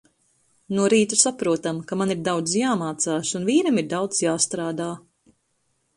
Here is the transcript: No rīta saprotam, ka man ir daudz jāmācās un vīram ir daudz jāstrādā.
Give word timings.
No 0.77 0.85
rīta 0.93 1.19
saprotam, 1.23 1.83
ka 1.91 1.99
man 2.01 2.15
ir 2.15 2.23
daudz 2.29 2.57
jāmācās 2.63 3.35
un 3.41 3.47
vīram 3.53 3.81
ir 3.83 3.89
daudz 3.95 4.23
jāstrādā. 4.29 4.93